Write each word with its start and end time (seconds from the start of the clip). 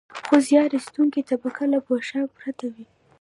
خو 0.25 0.35
زیار 0.47 0.69
ایستونکې 0.75 1.21
طبقه 1.31 1.63
له 1.73 1.79
پوښاک 1.87 2.29
پرته 2.39 2.65
وي 2.73 2.85